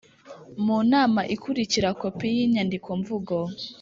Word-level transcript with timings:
mu 0.63 0.77
nama 0.91 1.21
ikurikira 1.35 1.89
Kopi 2.01 2.27
y 2.35 2.39
inyandikomvugo 2.45 3.35